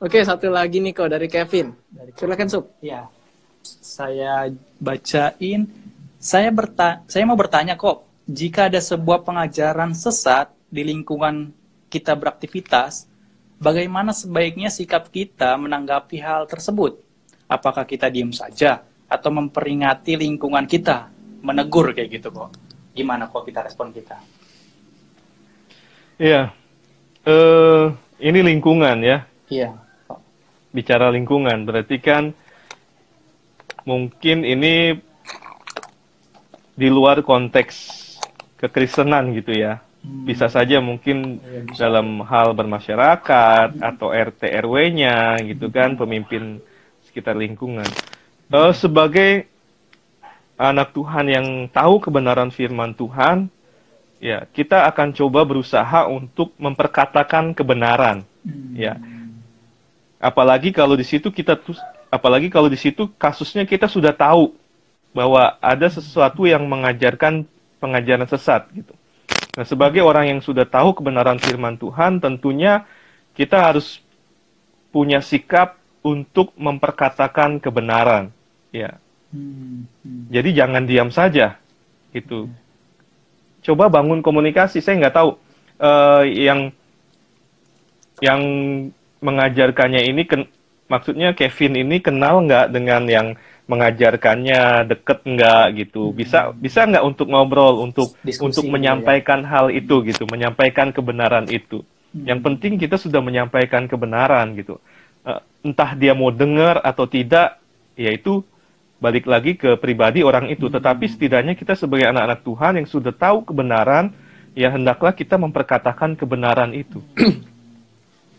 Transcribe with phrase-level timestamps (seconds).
[0.00, 1.76] Oke, satu lagi nih kok dari Kevin.
[1.92, 2.72] Dari Silakan Sup.
[2.80, 3.04] Ya,
[3.60, 4.48] saya
[4.80, 5.68] bacain.
[6.16, 11.52] Saya berta saya mau bertanya kok, jika ada sebuah pengajaran sesat di lingkungan
[11.92, 13.12] kita beraktivitas,
[13.60, 16.96] bagaimana sebaiknya sikap kita menanggapi hal tersebut?
[17.44, 21.12] Apakah kita diam saja atau memperingati lingkungan kita,
[21.44, 22.56] menegur kayak gitu kok?
[22.96, 24.16] Gimana kok kita respon kita?
[26.16, 26.56] Iya.
[27.28, 27.84] Eh,
[28.24, 29.28] ini lingkungan ya.
[29.52, 29.89] Iya.
[30.70, 32.30] Bicara lingkungan berarti kan
[33.82, 34.94] mungkin ini
[36.78, 38.00] di luar konteks
[38.60, 39.80] kekristenan gitu ya.
[40.00, 40.24] Hmm.
[40.24, 41.78] Bisa saja mungkin Iya, bisa.
[41.84, 46.60] dalam hal bermasyarakat atau RT RW-nya gitu kan pemimpin
[47.04, 47.84] sekitar lingkungan.
[48.50, 49.44] Eh, sebagai
[50.56, 53.52] anak Tuhan yang tahu kebenaran firman Tuhan,
[54.20, 58.24] ya kita akan coba berusaha untuk memperkatakan kebenaran.
[58.44, 58.72] Hmm.
[58.72, 58.96] Ya.
[60.20, 61.56] Apalagi kalau di situ kita
[62.12, 64.52] apalagi kalau di situ kasusnya kita sudah tahu
[65.16, 67.48] bahwa ada sesuatu yang mengajarkan
[67.80, 68.92] pengajaran sesat gitu.
[69.56, 72.86] Nah, sebagai orang yang sudah tahu kebenaran firman Tuhan, tentunya
[73.34, 73.98] kita harus
[74.94, 78.30] punya sikap untuk memperkatakan kebenaran.
[78.70, 79.00] Ya.
[79.34, 79.90] Hmm.
[80.06, 80.30] Hmm.
[80.30, 81.58] Jadi jangan diam saja,
[82.14, 82.46] gitu.
[83.66, 84.78] Coba bangun komunikasi.
[84.78, 85.30] Saya nggak tahu
[85.82, 86.60] eh, yang
[88.20, 88.42] yang
[89.20, 90.50] mengajarkannya ini, ken-
[90.90, 93.26] maksudnya Kevin ini kenal nggak dengan yang
[93.70, 96.10] mengajarkannya deket nggak gitu?
[96.10, 98.74] Bisa bisa nggak untuk ngobrol, untuk Diskusi untuk gitu ya.
[98.74, 101.86] menyampaikan hal itu gitu, menyampaikan kebenaran itu.
[102.10, 102.26] Hmm.
[102.26, 104.82] Yang penting kita sudah menyampaikan kebenaran gitu.
[105.22, 107.62] Eh, entah dia mau dengar atau tidak,
[107.94, 108.42] yaitu
[108.98, 110.66] balik lagi ke pribadi orang itu.
[110.66, 114.10] Tetapi setidaknya kita sebagai anak-anak Tuhan yang sudah tahu kebenaran,
[114.58, 116.98] ya hendaklah kita memperkatakan kebenaran itu.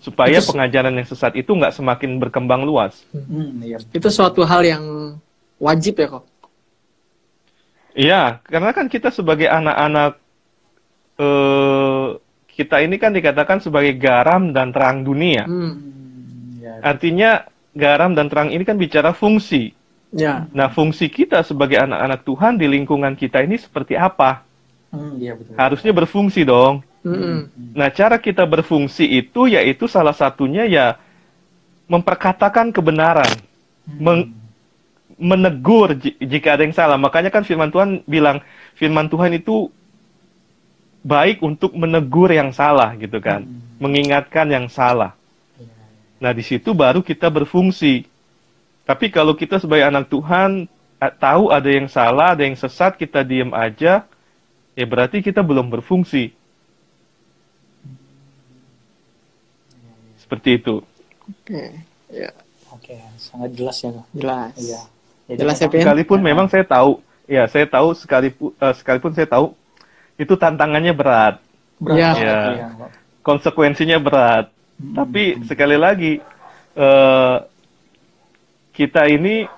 [0.00, 3.04] Supaya Itu- pengajaran yang sesat itu nggak semakin berkembang luas.
[3.12, 3.76] Hmm, iya.
[3.92, 4.84] Itu suatu hal yang
[5.60, 6.24] wajib ya kok.
[7.92, 10.16] Iya, karena kan kita sebagai anak-anak
[11.20, 12.06] eh,
[12.48, 15.44] kita ini kan dikatakan sebagai garam dan terang dunia.
[15.44, 15.76] Hmm.
[16.56, 16.80] Iya.
[16.80, 17.30] Artinya
[17.76, 19.76] garam dan terang ini kan bicara fungsi.
[20.10, 20.48] Ya.
[20.50, 24.42] Nah, fungsi kita sebagai anak-anak Tuhan di lingkungan kita ini seperti apa?
[24.90, 25.54] Hmm, iya betul.
[25.54, 26.82] Harusnya berfungsi dong.
[27.00, 27.48] Mm-mm.
[27.72, 30.86] Nah, cara kita berfungsi itu yaitu salah satunya ya
[31.88, 33.30] memperkatakan kebenaran,
[33.98, 34.30] meng-
[35.16, 36.96] menegur ji- jika ada yang salah.
[37.00, 38.44] Makanya kan firman Tuhan bilang
[38.76, 39.72] firman Tuhan itu
[41.00, 43.48] baik untuk menegur yang salah gitu kan,
[43.80, 45.16] mengingatkan yang salah.
[45.56, 45.72] Iya.
[46.20, 48.04] Nah, di situ baru kita berfungsi.
[48.84, 50.66] Tapi kalau kita sebagai anak Tuhan
[50.98, 54.04] tahu ada yang salah, ada yang sesat, kita diam aja,
[54.76, 56.34] ya berarti kita belum berfungsi.
[60.30, 60.78] Seperti itu.
[61.26, 61.74] Oke.
[62.06, 62.30] Ya,
[62.70, 63.90] Oke, sangat jelas ya.
[64.14, 64.54] Jelas.
[64.54, 64.80] Iya.
[65.26, 65.66] Jadi Jelas ya?
[65.66, 69.58] Sekalipun memang saya tahu, ya saya tahu sekalipun eh, sekalipun saya tahu
[70.14, 71.42] itu tantangannya berat,
[71.82, 72.10] Berat Iya.
[72.14, 72.66] banget, Iya.
[73.26, 74.54] konsekuensinya berat.
[74.78, 74.94] Hmm.
[75.02, 76.22] Tapi sekali lagi
[76.78, 77.36] eh,
[78.70, 79.50] kita ini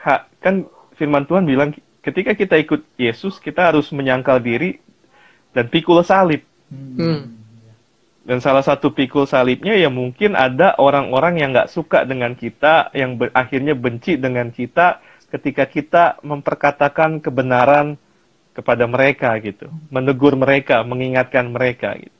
[0.00, 0.64] ha- kan
[0.96, 4.80] firman Tuhan bilang ketika kita ikut Yesus kita harus menyangkal diri
[5.52, 6.40] dan pikul salib.
[6.72, 7.39] Hmm.
[8.30, 13.18] Dan salah satu pikul salibnya ya mungkin ada orang-orang yang nggak suka dengan kita, yang
[13.18, 15.02] ber- akhirnya benci dengan kita
[15.34, 17.98] ketika kita memperkatakan kebenaran
[18.54, 21.98] kepada mereka gitu, menegur mereka, mengingatkan mereka.
[21.98, 22.14] Gitu.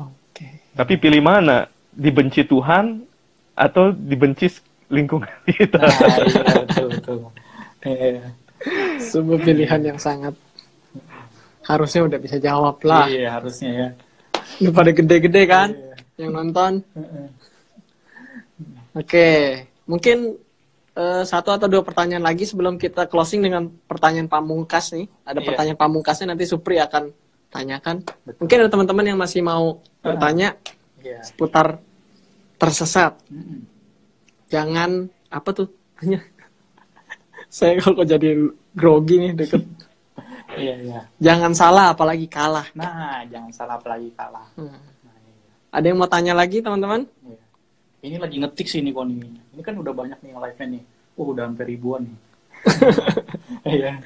[0.00, 0.48] Oke.
[0.72, 1.68] Tapi pilih mana?
[1.92, 3.04] Dibenci Tuhan
[3.52, 4.48] atau dibenci
[4.88, 5.28] lingkungan
[5.60, 5.76] kita?
[5.76, 5.92] Nah,
[6.24, 7.16] iya, betul, betul.
[7.84, 8.32] Iya.
[8.96, 10.32] Sebuah pilihan yang sangat
[11.68, 13.12] harusnya udah bisa jawab lah.
[13.12, 13.88] Iya, harusnya ya.
[14.62, 16.26] Lu pada gede-gede kan Iya.
[16.26, 16.72] yang nonton.
[16.94, 17.26] Heeh.
[18.94, 19.28] Oke,
[19.84, 20.38] mungkin
[20.94, 25.10] eh, satu atau dua pertanyaan lagi sebelum kita closing dengan pertanyaan pamungkas nih.
[25.26, 25.46] Ada Iya.
[25.50, 27.10] pertanyaan pamungkasnya nanti Supri akan
[27.50, 28.06] tanyakan.
[28.22, 28.38] Betul.
[28.46, 30.54] Mungkin ada teman-teman yang masih mau bertanya
[31.02, 31.18] Iya.
[31.26, 31.82] seputar
[32.56, 33.18] tersesat.
[33.26, 33.66] Mm-mm.
[34.46, 35.66] Jangan apa tuh?
[35.98, 36.22] Tanya.
[37.50, 38.30] Saya kalau kok jadi
[38.74, 39.62] grogi nih deket.
[40.56, 41.00] Iya, iya.
[41.20, 42.66] Jangan salah apalagi kalah.
[42.74, 44.48] Nah, jangan salah apalagi kalah.
[44.54, 44.70] Hmm.
[44.70, 45.52] Nah, iya.
[45.74, 47.06] Ada yang mau tanya lagi teman-teman?
[47.26, 47.40] Iya.
[48.04, 49.16] Ini lagi ngetik sih ini Koni.
[49.56, 50.82] Ini kan udah banyak nih yang live-nya nih.
[51.16, 52.18] Oh, udah hampir ribuan nih.
[53.64, 54.00] Iya.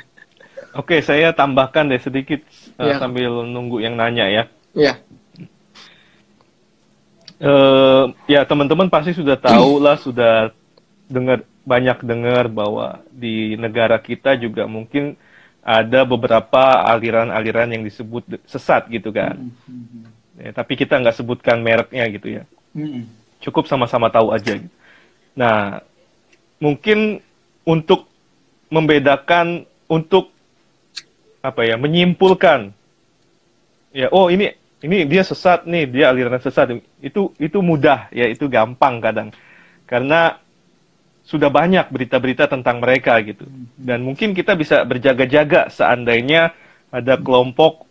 [0.74, 2.42] Oke, saya tambahkan deh sedikit
[2.78, 4.44] uh, sambil nunggu yang nanya ya.
[4.74, 4.94] Iya.
[7.38, 10.50] Eh, ya teman-teman pasti sudah tahu lah, sudah
[11.06, 15.14] dengar banyak dengar bahwa di negara kita juga mungkin
[15.62, 19.52] ada beberapa aliran-aliran yang disebut sesat gitu kan.
[19.68, 20.08] Mm-mm.
[20.38, 22.42] Ya, tapi kita nggak sebutkan mereknya gitu ya.
[22.72, 23.04] Mm-mm.
[23.42, 24.56] Cukup sama-sama tahu aja.
[24.56, 24.70] Gitu.
[25.36, 25.82] Nah,
[26.58, 27.20] mungkin
[27.66, 28.08] untuk
[28.72, 30.32] membedakan, untuk
[31.44, 32.74] apa ya, menyimpulkan,
[33.94, 34.52] ya, oh ini
[34.82, 36.80] ini dia sesat nih, dia aliran sesat.
[37.02, 39.28] Itu itu mudah ya, itu gampang kadang.
[39.86, 40.38] Karena
[41.28, 43.44] sudah banyak berita-berita tentang mereka gitu.
[43.76, 46.56] Dan mungkin kita bisa berjaga-jaga seandainya
[46.88, 47.84] ada kelompok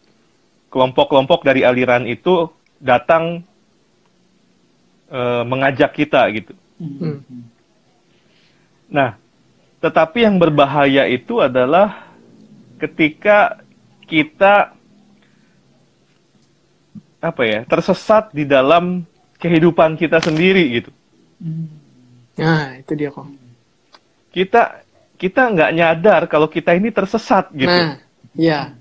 [0.73, 2.49] kelompok-kelompok dari aliran itu
[2.81, 3.45] datang
[5.05, 6.57] e, mengajak kita gitu.
[6.81, 7.21] Hmm.
[8.89, 9.21] Nah,
[9.85, 12.09] tetapi yang berbahaya itu adalah
[12.81, 13.61] ketika
[14.09, 14.73] kita
[17.21, 19.05] apa ya tersesat di dalam
[19.37, 20.91] kehidupan kita sendiri gitu.
[22.37, 23.27] Nah, itu dia kok.
[24.31, 24.85] Kita
[25.17, 27.67] kita nggak nyadar kalau kita ini tersesat gitu.
[27.67, 27.97] Nah,
[28.37, 28.77] iya.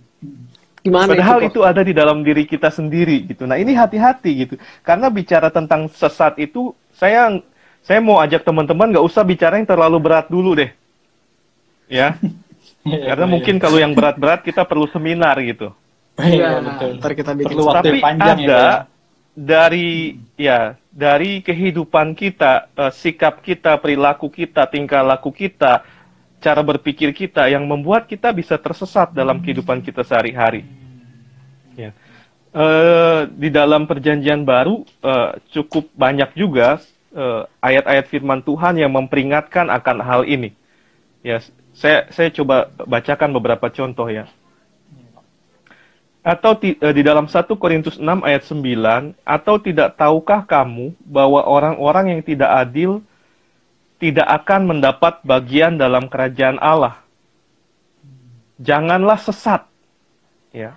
[0.84, 3.42] Gimana Padahal itu, itu ada di dalam diri kita sendiri gitu.
[3.42, 4.54] Nah ini hati-hati gitu.
[4.86, 7.42] Karena bicara tentang sesat itu, saya
[7.82, 10.70] saya mau ajak teman-teman nggak usah bicara yang terlalu berat dulu deh.
[11.90, 12.14] Ya.
[12.86, 15.74] Iya, Karena mungkin kalau yang berat-berat kita perlu seminar gitu.
[16.22, 16.90] Iya, Iya, betul.
[17.02, 18.70] ntar kita bikin Perlu waktu Tapi panjang ya, ada ya.
[19.36, 25.84] Dari ya dari kehidupan kita, eh, sikap kita, perilaku kita, tingkah laku kita,
[26.40, 30.64] cara berpikir kita yang membuat kita bisa tersesat dalam kehidupan kita sehari-hari.
[31.76, 31.92] Ya.
[32.56, 36.80] Eh, di dalam perjanjian baru eh, cukup banyak juga
[37.64, 40.52] ayat-ayat firman Tuhan yang memperingatkan akan hal ini.
[41.24, 41.40] Ya,
[41.72, 44.28] saya saya coba bacakan beberapa contoh ya.
[46.26, 52.18] Atau eh, di dalam 1 Korintus 6 ayat 9, atau tidak tahukah kamu bahwa orang-orang
[52.18, 52.98] yang tidak adil
[54.02, 56.98] tidak akan mendapat bagian dalam kerajaan Allah?
[58.58, 59.70] Janganlah sesat.
[60.50, 60.74] Ya.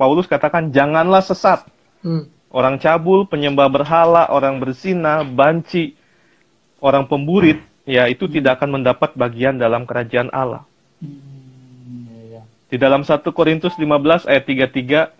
[0.00, 1.68] Paulus katakan janganlah sesat.
[2.00, 2.32] Hmm.
[2.48, 5.92] Orang cabul, penyembah berhala, orang berzina, banci,
[6.80, 10.64] orang pemburit, ya itu tidak akan mendapat bagian dalam kerajaan Allah.
[11.04, 11.39] Hmm.
[12.70, 15.10] Di dalam 1 Korintus 15 ayat 33,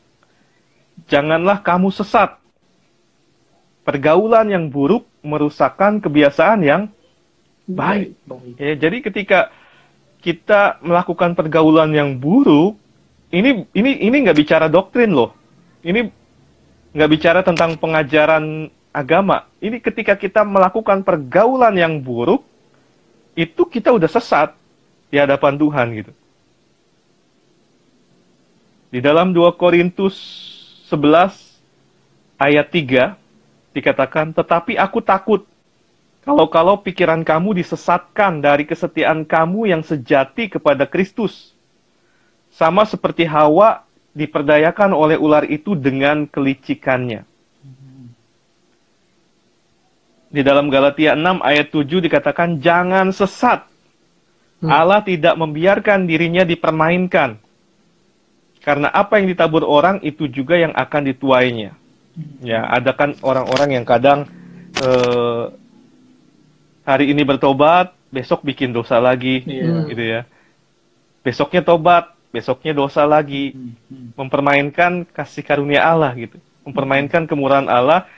[1.10, 2.38] janganlah kamu sesat.
[3.82, 6.82] Pergaulan yang buruk merusakkan kebiasaan yang
[7.66, 8.14] baik.
[8.22, 8.54] Baik.
[8.54, 9.40] Ya, jadi ketika
[10.22, 12.78] kita melakukan pergaulan yang buruk,
[13.34, 15.34] ini ini ini nggak bicara doktrin loh.
[15.82, 16.06] Ini
[16.94, 19.50] nggak bicara tentang pengajaran agama.
[19.58, 22.46] Ini ketika kita melakukan pergaulan yang buruk,
[23.34, 24.54] itu kita udah sesat
[25.10, 26.12] di hadapan Tuhan gitu.
[28.90, 30.18] Di dalam 2 Korintus
[30.90, 31.62] 11
[32.42, 33.14] ayat 3
[33.70, 35.46] dikatakan, "Tetapi aku takut
[36.26, 41.54] kalau-kalau pikiran kamu disesatkan dari kesetiaan kamu yang sejati kepada Kristus.
[42.50, 47.22] Sama seperti Hawa diperdayakan oleh ular itu dengan kelicikannya."
[50.34, 53.70] Di dalam Galatia 6 ayat 7 dikatakan, "Jangan sesat.
[54.66, 57.49] Allah tidak membiarkan dirinya dipermainkan.
[58.60, 61.72] Karena apa yang ditabur orang itu juga yang akan dituainya."
[62.44, 64.28] Ya, ada kan orang-orang yang kadang
[64.76, 65.44] eh,
[66.84, 69.76] hari ini bertobat, besok bikin dosa lagi, Iya.
[69.88, 70.20] gitu ya.
[71.22, 73.52] Besoknya tobat, besoknya dosa lagi,
[74.16, 78.08] mempermainkan kasih karunia Allah gitu, mempermainkan kemurahan Allah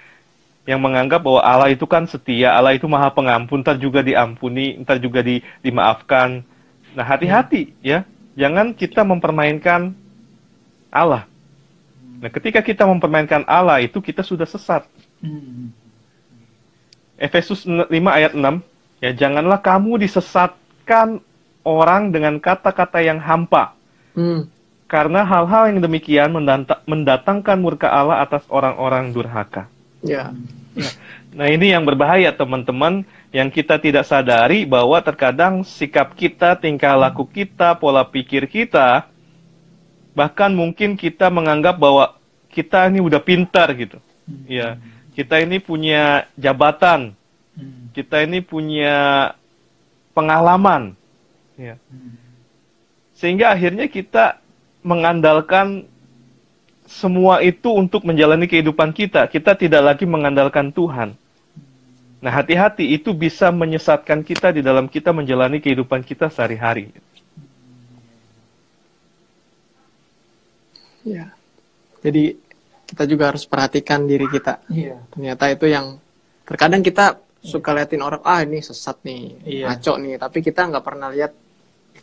[0.63, 5.03] yang menganggap bahwa Allah itu kan setia, Allah itu maha pengampun, ntar juga diampuni, ntar
[5.03, 6.47] juga di, dimaafkan.
[6.95, 8.07] Nah hati-hati ya,
[8.39, 9.91] jangan kita mempermainkan
[10.93, 11.25] Allah.
[12.21, 14.85] Nah ketika kita mempermainkan Allah itu kita sudah sesat.
[17.19, 18.43] Efesus 5 ayat 6,
[19.01, 21.23] ya janganlah kamu disesatkan
[21.63, 23.75] orang dengan kata-kata yang hampa.
[24.15, 24.47] Hmm.
[24.91, 26.37] Karena hal-hal yang demikian
[26.85, 29.71] mendatangkan murka Allah atas orang-orang durhaka.
[30.05, 30.37] Ya.
[31.33, 37.25] Nah ini yang berbahaya teman-teman, yang kita tidak sadari bahwa terkadang sikap kita, tingkah laku
[37.25, 39.09] kita, pola pikir kita,
[40.13, 42.17] bahkan mungkin kita menganggap bahwa
[42.53, 43.99] kita ini udah pintar gitu.
[44.47, 44.79] Ya,
[45.17, 47.17] kita ini punya jabatan,
[47.53, 47.93] Hmm.
[47.93, 49.29] kita ini punya
[50.17, 50.97] pengalaman.
[51.61, 51.77] Ya.
[53.13, 54.41] Sehingga akhirnya kita
[54.81, 55.85] mengandalkan
[56.89, 59.29] semua itu untuk menjalani kehidupan kita.
[59.29, 61.15] Kita tidak lagi mengandalkan Tuhan.
[62.23, 66.95] Nah, hati-hati itu bisa menyesatkan kita di dalam kita menjalani kehidupan kita sehari-hari.
[71.03, 71.27] Ya.
[72.01, 72.35] Jadi
[72.85, 74.61] kita juga harus perhatikan diri kita.
[74.69, 74.99] Iya.
[75.09, 75.97] Ternyata itu yang
[76.43, 79.65] terkadang kita suka liatin orang, ah ini sesat nih, Iya.
[79.73, 80.15] ngaco nih.
[80.17, 81.33] Tapi kita nggak pernah lihat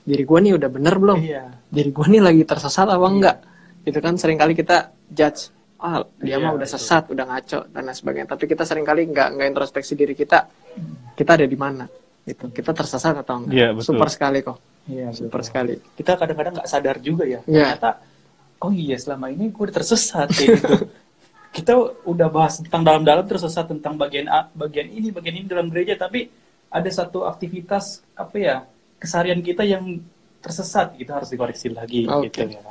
[0.01, 1.19] diri gua nih udah bener belum?
[1.19, 1.43] Iya.
[1.67, 3.37] Diri gua nih lagi tersesat apa enggak?
[3.83, 6.75] Itu kan sering kali kita judge ah dia Iya, mah udah betul.
[6.75, 10.43] sesat udah ngaco dan lain sebagainya tapi kita sering kali nggak nggak introspeksi diri kita
[11.15, 11.87] kita ada di mana
[12.21, 13.95] gitu kita tersesat atau enggak Iya, betul.
[13.95, 14.59] super sekali kok
[14.91, 15.47] Iya, super betul.
[15.47, 17.39] sekali Kita kadang-kadang nggak sadar juga ya.
[17.47, 17.79] Iya.
[17.79, 17.89] Ternyata,
[18.59, 20.75] oh iya selama ini gue udah tersesat kayak gitu.
[21.55, 21.73] Kita
[22.05, 26.29] udah bahas tentang dalam-dalam tersesat tentang bagian A, bagian ini, bagian ini dalam gereja, tapi
[26.69, 28.55] ada satu aktivitas apa ya
[29.01, 29.97] keseharian kita yang
[30.45, 32.29] tersesat, kita harus dikoreksi lagi Oke.
[32.29, 32.61] gitu ya.